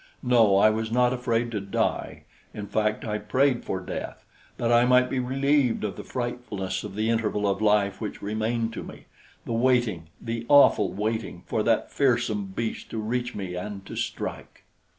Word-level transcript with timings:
No, 0.23 0.55
I 0.57 0.71
was 0.71 0.91
not 0.91 1.13
afraid 1.13 1.51
to 1.51 1.61
die; 1.61 2.23
in 2.55 2.65
fact, 2.65 3.05
I 3.05 3.19
prayed 3.19 3.63
for 3.63 3.79
death, 3.79 4.25
that 4.57 4.71
I 4.71 4.83
might 4.83 5.11
be 5.11 5.19
relieved 5.19 5.83
of 5.83 5.95
the 5.95 6.03
frightfulness 6.03 6.83
of 6.83 6.95
the 6.95 7.07
interval 7.07 7.47
of 7.47 7.61
life 7.61 8.01
which 8.01 8.19
remained 8.19 8.73
to 8.73 8.81
me 8.83 9.05
the 9.45 9.53
waiting, 9.53 10.07
the 10.19 10.47
awful 10.49 10.91
waiting, 10.91 11.43
for 11.45 11.61
that 11.61 11.91
fearsome 11.91 12.45
beast 12.47 12.89
to 12.89 12.97
reach 12.97 13.35
me 13.35 13.53
and 13.53 13.85
to 13.85 13.95
strike. 13.95 14.63